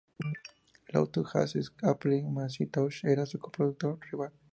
Lotus 0.91 1.31
Jazz 1.31 1.53
en 1.55 1.63
Apple 1.87 2.23
Macintosh 2.23 3.03
era 3.05 3.23
su 3.27 3.37
producto 3.39 3.99
rival. 4.09 4.31